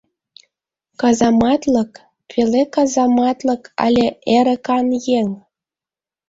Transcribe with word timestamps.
Казаматлык, 1.01 1.91
пеле 2.29 2.61
казаматлык 2.75 3.63
але 3.85 4.07
эрыкан 4.35 4.87
еҥ? 5.19 5.27